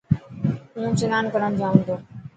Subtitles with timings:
[0.79, 1.95] هون سنان ڪرڻ جائون تو.